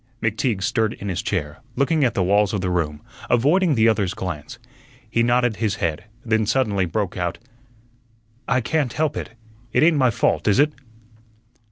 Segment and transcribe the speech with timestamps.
[0.19, 4.15] McTeague stirred in his chair, looking at the walls of the room, avoiding the other's
[4.15, 4.57] glance.
[5.07, 7.37] He nodded his head, then suddenly broke out:
[8.47, 9.33] "I can't help it.
[9.71, 10.73] It ain't my fault, is it?"